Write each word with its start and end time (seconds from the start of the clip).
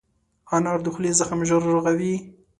انار 0.55 0.79
د 0.83 0.87
خولې 0.93 1.11
زخم 1.19 1.39
ژر 1.49 1.61
رغوي. 1.75 2.15